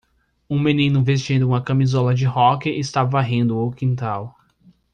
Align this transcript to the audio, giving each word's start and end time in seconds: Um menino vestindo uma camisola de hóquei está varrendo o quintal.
Um 0.49 0.57
menino 0.59 1.03
vestindo 1.03 1.47
uma 1.47 1.61
camisola 1.61 2.11
de 2.15 2.25
hóquei 2.25 2.79
está 2.79 3.03
varrendo 3.03 3.55
o 3.59 3.71
quintal. 3.71 4.35